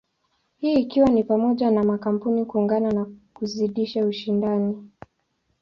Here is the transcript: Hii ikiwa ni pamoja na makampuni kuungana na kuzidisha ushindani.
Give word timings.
Hii 0.57 0.73
ikiwa 0.81 1.09
ni 1.09 1.23
pamoja 1.23 1.71
na 1.71 1.83
makampuni 1.83 2.45
kuungana 2.45 2.91
na 2.91 3.05
kuzidisha 3.33 4.05
ushindani. 4.05 4.89